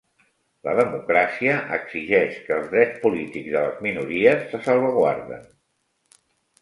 [0.67, 5.47] La democràcia exigeix que els drets polítics de les minories se salvaguarden.